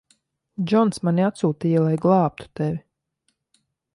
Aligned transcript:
Džons 0.69 1.01
mani 1.09 1.25
atsūtīja, 1.25 1.83
lai 1.87 1.93
glābtu 2.07 2.49
tevi. 2.61 2.83